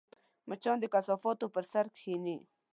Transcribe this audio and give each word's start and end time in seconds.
مچان 0.49 0.77
د 0.81 0.85
کثافاتو 0.93 1.45
پر 1.53 1.63
سر 1.71 1.85
کښېني 1.95 2.37